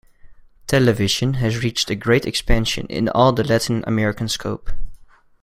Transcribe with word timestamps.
Television 0.65 1.35
has 1.35 1.61
reached 1.63 1.91
a 1.91 1.95
great 1.95 2.25
expansion 2.25 2.87
in 2.87 3.07
all 3.09 3.33
the 3.33 3.43
Latin 3.43 3.83
American 3.85 4.27
scope. 4.27 4.71